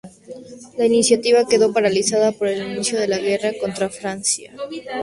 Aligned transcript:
La 0.79 0.87
iniciativa 0.87 1.45
quedó 1.47 1.71
paralizada 1.73 2.31
por 2.31 2.47
el 2.47 2.71
inicio 2.73 2.99
de 2.99 3.07
la 3.07 3.19
guerra 3.19 3.51
contra 3.61 3.87
Francia. 3.87 4.51